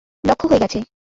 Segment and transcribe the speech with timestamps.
[0.23, 0.79] লক্ষ হয়ে গেছে।